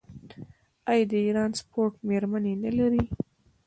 [0.91, 3.03] آیا د ایران سپورټ میرمنې نلري؟